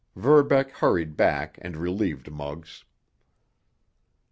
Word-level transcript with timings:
Verbeck 0.15 0.71
hurried 0.71 1.15
back 1.15 1.59
and 1.61 1.77
relieved 1.77 2.31
Muggs. 2.31 2.83